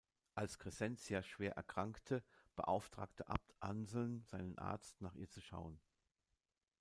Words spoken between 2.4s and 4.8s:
beauftrage Abt Anselm seinen